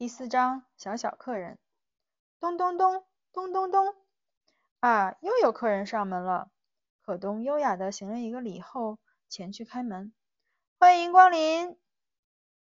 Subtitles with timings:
[0.00, 1.58] 第四章小小客人。
[2.40, 3.04] 咚咚咚
[3.34, 3.94] 咚咚咚！
[4.78, 6.50] 啊，又有客人上门了。
[7.02, 10.14] 可东优雅地行了一个礼后，前去开门。
[10.78, 11.78] 欢迎光临！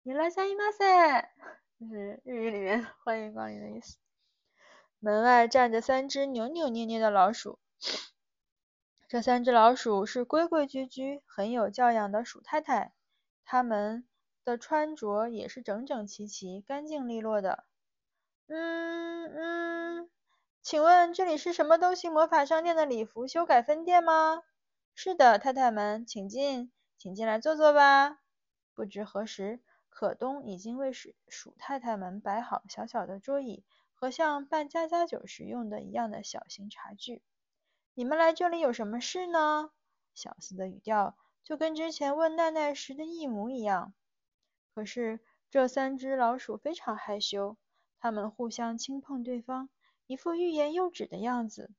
[0.02, 1.28] 你来三姨妈噻，
[1.78, 3.98] 就是日语里面欢迎光临的意思。
[4.98, 7.58] 门外站着三只扭扭捏捏的老鼠。
[9.08, 12.94] 这三只老鼠是规规矩矩、很有教养的鼠太太，
[13.44, 14.08] 它们
[14.46, 17.64] 的穿着也是整整齐齐、干净利落的。
[18.46, 20.10] 嗯嗯，
[20.62, 24.44] 请问这里是什么东西魔法商店的礼服修改分店吗？
[24.94, 28.20] 是的，太太们，请进，请进来坐坐吧。
[28.72, 37.20] 不知何时，可东已经为鼠鼠太太们摆好小小的桌椅和像办家家酒时用的一样的小型茶具。
[37.94, 39.72] 你们来这里有什么事呢？
[40.14, 43.92] 小厮的语调就跟之前问奈奈时的一模一样。
[44.76, 47.56] 可是这三只老鼠非常害羞，
[47.98, 49.70] 它们互相轻碰对方，
[50.06, 51.70] 一副欲言又止的样子。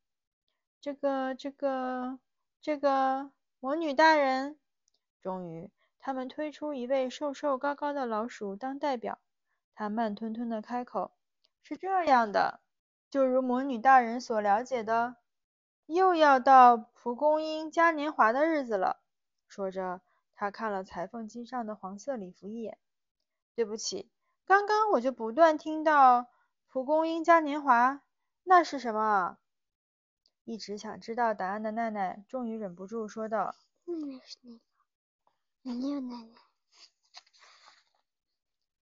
[0.81, 2.17] 这个、这个、
[2.59, 4.57] 这个，魔女大人！
[5.21, 9.19] 终于，他们推出一位瘦瘦高高的老鼠当代表。
[9.75, 11.11] 他慢吞吞的开口
[11.61, 12.61] ：“是这样的，
[13.11, 15.17] 就如魔女大人所了解的，
[15.85, 19.03] 又要到蒲公英嘉年华的日子了。”
[19.47, 20.01] 说着，
[20.33, 22.79] 他看了裁缝机上的黄色礼服一眼。
[23.57, 24.07] 对不起，
[24.45, 26.27] 刚刚我就不断听到
[26.67, 28.03] 蒲公英嘉年华，
[28.43, 29.39] 那是什么？
[30.43, 36.35] 一直想知道答案的奈奈终于忍不住说道：“那是那个，没有奈奈。”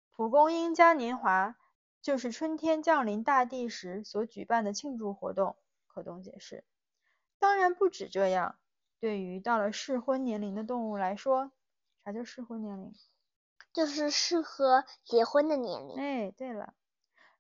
[0.10, 1.56] 蒲公英嘉年华
[2.02, 5.56] 就是春天降临大地时所举办的庆祝活动，
[5.86, 6.64] 可东解释。
[7.38, 8.58] 当然不止这样，
[9.00, 11.52] 对于到了适婚年龄的动物来说，
[12.04, 12.92] 啥叫适婚年龄？
[13.76, 15.98] 就是适合结婚的年龄。
[15.98, 16.74] 哎，对了，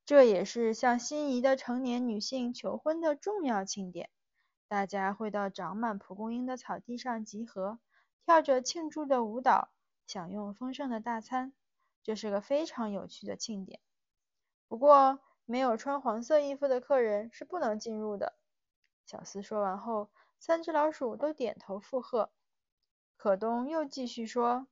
[0.05, 4.09] 这也是向心仪的成年女性求婚的重要庆典。
[4.67, 7.79] 大家会到长满蒲公英的草地上集合，
[8.25, 9.69] 跳着庆祝的舞蹈，
[10.05, 11.53] 享用丰盛的大餐。
[12.03, 13.79] 这是个非常有趣的庆典。
[14.67, 18.33] 不过，没有穿黄色衣服的客人是不能进入的。
[19.05, 22.29] 小斯说完后，三只老鼠都点头附和。
[23.15, 24.67] 可东又继续说。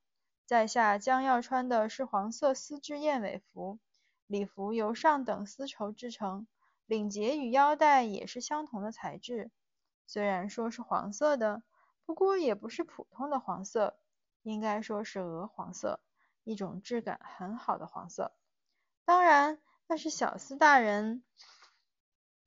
[0.46, 3.80] 在下将要穿的是黄色丝质燕尾服，
[4.28, 6.48] 礼服由上等丝绸制成，
[6.86, 9.52] 领结与腰带也是相同的材质。
[10.06, 11.64] 虽然说是黄色的，
[12.06, 13.98] 不过也不是普通的黄色，
[14.42, 16.02] 应该说是鹅黄色，
[16.44, 18.34] 一种质感很好的黄色。
[19.06, 21.24] 当然，那是小厮大人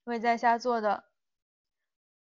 [0.05, 1.05] 为在下做的。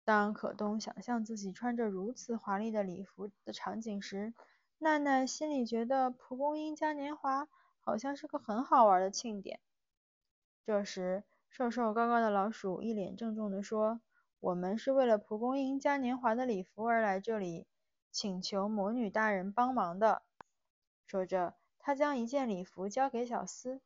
[0.04, 4.32] 当可东想象自己穿着如此华丽的礼服的场景时，
[4.78, 7.48] 奈奈心里觉得蒲公英嘉年华
[7.80, 9.60] 好像是个很好玩的庆典。
[10.64, 14.00] 这时，瘦瘦高高的老鼠一脸郑重地说
[14.38, 17.66] ：“我们是为了蒲公英嘉年华的礼服而来这里，
[18.10, 20.22] 请求魔女大人帮忙的。”
[21.06, 23.80] 说着，他将一件礼服交给小厮。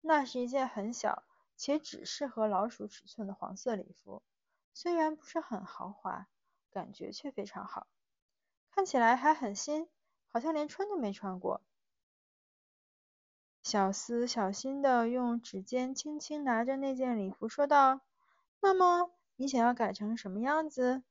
[0.00, 1.24] 那是一件很小
[1.56, 4.22] 且只适合老鼠尺寸的黄色礼服，
[4.72, 6.28] 虽然不是很豪华，
[6.70, 7.88] 感觉却非常好，
[8.70, 9.88] 看起来还很新。
[10.30, 11.62] 好像连穿都没穿过。
[13.62, 18.00] 小斯小心地用指尖轻轻拿着那件礼服，说道
[18.62, 21.02] ：“那么你想要改成什么样子？”“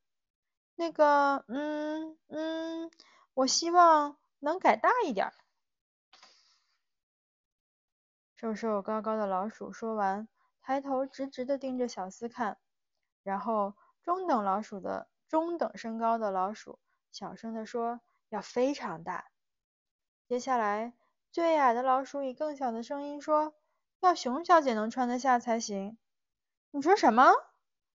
[0.75, 1.43] 那个……
[1.49, 2.89] 嗯嗯，
[3.33, 5.33] 我希望能改大一点。”
[8.37, 10.27] 瘦瘦高高的老鼠说完，
[10.61, 12.57] 抬头直直地盯着小斯看，
[13.23, 16.79] 然后中等老鼠的中等身高的老鼠
[17.11, 17.99] 小声地说。
[18.29, 19.25] 要非常大。
[20.27, 20.93] 接下来，
[21.31, 23.53] 最矮的老鼠以更小的声音说
[24.01, 25.97] ：“要熊小姐能穿得下才行。”
[26.71, 27.31] 你说什么？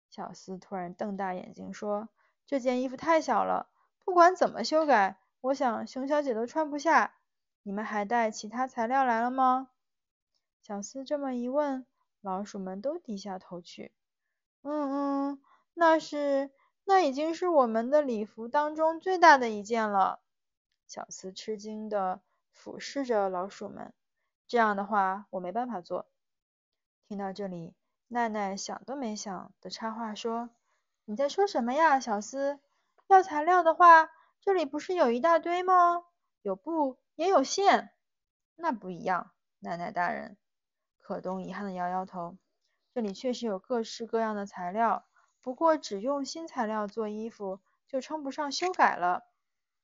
[0.08, 2.08] 小斯突然瞪大眼睛说
[2.46, 3.68] ：“这件衣服太小了，
[4.04, 7.14] 不管怎么修改，我想熊小姐都穿不下。
[7.62, 9.70] 你们还带其他材料来了吗？”
[10.62, 11.86] 小斯这么一问，
[12.20, 13.92] 老鼠们都低下头去。
[14.62, 15.42] 嗯嗯，
[15.74, 16.50] 那是。
[16.90, 20.18] 那已经是我们的礼服当中最大的一件了。
[20.88, 22.20] 小厮吃惊地
[22.50, 23.92] 俯视着老鼠们。
[24.48, 26.10] 这样的话，我没办法做。
[27.06, 27.74] 听到这里，
[28.08, 30.50] 奈奈想都没想的插话说
[31.06, 32.58] ：“你在说什么呀，小厮？
[33.06, 34.10] 要材料的话，
[34.40, 36.02] 这里不是有一大堆吗？
[36.42, 37.92] 有布，也有线。
[38.56, 40.36] 那不一样，奈奈大人。”
[40.98, 42.36] 可东遗憾地摇摇头。
[42.92, 45.04] 这里确实有各式各样的材料。
[45.42, 49.24] 不过，只用新材料做衣服就称不上修改了。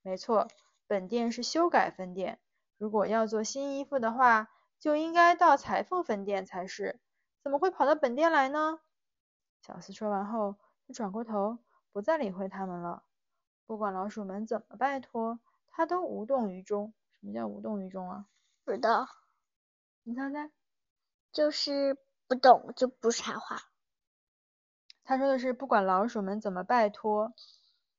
[0.02, 0.48] 没错，
[0.86, 2.38] 本店是修改分店。
[2.78, 7.00] 如果要做新衣服的话，就就应该到裁缝分店才是，
[7.42, 8.78] 怎么会跑到本店来呢？
[9.62, 10.56] 小四说完后，
[10.86, 11.58] 就转过头，
[11.90, 13.02] 不再理会他们了。
[13.64, 16.92] 不管老鼠们怎么拜托，他都无动于衷。
[17.18, 18.26] 什么叫无动于衷啊？
[18.64, 19.08] 不知道。
[20.04, 20.52] 你猜猜？
[21.32, 21.96] 就是
[22.28, 23.62] 不懂，就不插话。
[25.06, 27.32] 他说的是，不管老鼠们怎么拜托，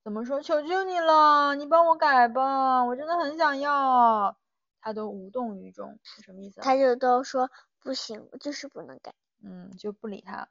[0.04, 4.38] 怎么说，求求你了，你帮我改吧，我真的很想要，
[4.82, 6.60] 他都无动于衷，是什么意思？
[6.60, 7.50] 他就都说
[7.80, 9.16] 不行，就是不能改。
[9.42, 10.50] 嗯，就不理他，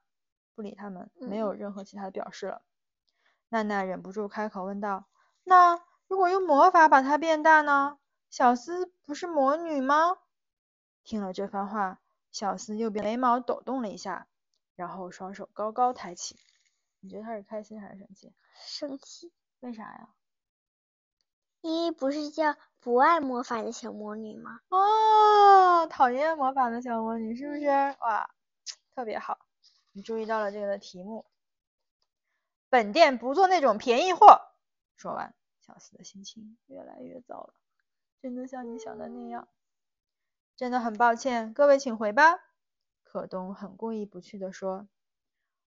[0.55, 2.63] 不理他们，没有任何其他的表示了。
[3.51, 5.05] 娜娜忍不住开口问道
[5.45, 7.99] ：“那如果用魔法把它变大呢？
[8.31, 10.17] 小斯不是魔女吗？”
[11.05, 12.01] 听了这番话，
[12.33, 14.27] 小斯右边眉毛抖动了一下，
[14.77, 16.39] 然后双手高高抬起。
[17.01, 18.33] 你觉得他是开心还是生气？
[18.55, 19.33] 生气。
[19.61, 20.09] 为啥呀？
[21.63, 24.61] 因为不是叫不爱魔法的小魔女吗？
[24.69, 27.67] 哦，讨厌魔法的小魔女是不是？
[27.67, 28.31] 哇，
[28.95, 29.39] 特别好，
[29.93, 31.27] 你注意到了这个的题目。
[32.69, 34.41] 本店不做那种便宜货。
[34.97, 37.55] 说完，小四的心情越来越糟了。
[38.21, 39.49] 真的像你想的那样？
[40.57, 42.46] 真的很抱歉，各位请回吧。
[43.17, 44.89] 可东很过意不去地说。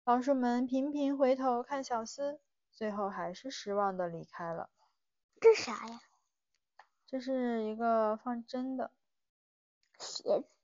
[0.03, 2.41] 老鼠们频频回头看小厮，
[2.73, 4.71] 最后还是失望的离开了。
[5.41, 6.01] 这啥呀？
[7.07, 8.91] 这是一个放针的
[10.01, 10.58] 鞋子。